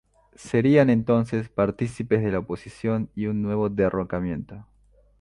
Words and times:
Serían 0.33 0.89
entonces 0.89 1.49
partícipes 1.49 2.23
de 2.23 2.31
la 2.31 2.39
oposición 2.39 3.11
y 3.13 3.27
un 3.27 3.43
nuevo 3.43 3.69
derrocamiento. 3.69 4.65